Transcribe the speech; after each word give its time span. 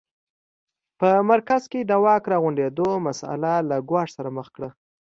په 0.99 1.09
مرکز 1.31 1.61
کې 1.71 1.79
د 1.83 1.91
واک 2.03 2.23
راغونډېدو 2.31 2.87
مسٔله 3.07 3.51
له 3.69 3.77
ګواښ 3.89 4.07
سره 4.17 4.29
مخ 4.37 4.47
کړه. 4.55 4.69